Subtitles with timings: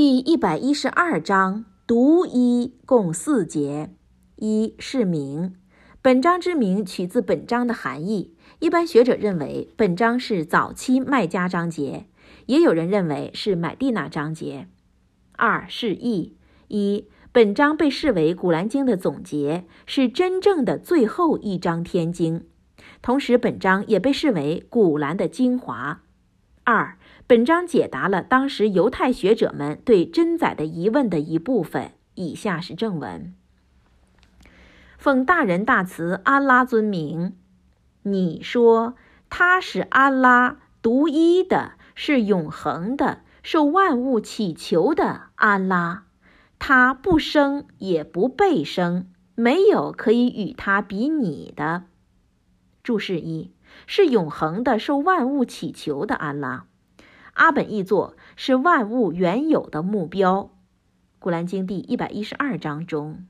[0.00, 3.90] 第一百一十二章独一共四节。
[4.36, 5.56] 一是名，
[6.00, 8.32] 本章之名取自本章的含义。
[8.60, 12.06] 一般学者认为本章是早期麦加章节，
[12.46, 14.68] 也有人认为是买地那章节。
[15.32, 16.36] 二是义，
[16.68, 22.46] 一本章被视为《古兰经》的总结，是真正的最后一章天经。
[23.02, 26.02] 同时，本章也被视为古兰的精华。
[26.70, 31.92] 二，本章解答了当时犹太学者们对真宰的疑问的一部分。
[32.14, 33.32] 以下是正文：
[34.98, 37.34] 奉大人大慈安拉尊名，
[38.02, 38.96] 你说
[39.30, 46.04] 他是安拉独一的，是永恒的，受万物祈求的安拉。
[46.58, 51.84] 他不生也不被生，没有可以与他比拟的。
[52.88, 53.52] 注释一：
[53.86, 56.64] 是永恒的，受万物祈求的安拉。
[57.34, 60.50] 阿本译作是万物原有的目标。
[61.18, 63.26] 古兰经第一百一十二章中。